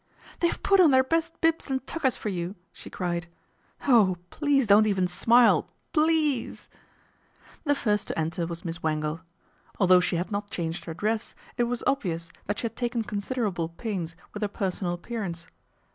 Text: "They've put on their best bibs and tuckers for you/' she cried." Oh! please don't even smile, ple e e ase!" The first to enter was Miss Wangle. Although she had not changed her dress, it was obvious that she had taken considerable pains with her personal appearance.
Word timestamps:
"They've 0.39 0.63
put 0.63 0.79
on 0.79 0.89
their 0.89 1.03
best 1.03 1.39
bibs 1.41 1.69
and 1.69 1.85
tuckers 1.85 2.17
for 2.17 2.31
you/' 2.31 2.55
she 2.73 2.89
cried." 2.89 3.27
Oh! 3.87 4.17
please 4.31 4.65
don't 4.65 4.87
even 4.87 5.07
smile, 5.07 5.69
ple 5.93 6.09
e 6.09 6.39
e 6.41 6.47
ase!" 6.47 6.69
The 7.65 7.75
first 7.75 8.07
to 8.07 8.17
enter 8.17 8.47
was 8.47 8.65
Miss 8.65 8.81
Wangle. 8.81 9.21
Although 9.79 9.99
she 9.99 10.15
had 10.15 10.31
not 10.31 10.49
changed 10.49 10.85
her 10.85 10.95
dress, 10.95 11.35
it 11.55 11.65
was 11.65 11.83
obvious 11.85 12.31
that 12.47 12.57
she 12.57 12.63
had 12.65 12.75
taken 12.75 13.03
considerable 13.03 13.69
pains 13.69 14.15
with 14.33 14.41
her 14.41 14.47
personal 14.47 14.93
appearance. 14.95 15.45